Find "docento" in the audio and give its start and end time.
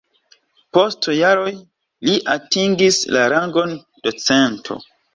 4.11-4.85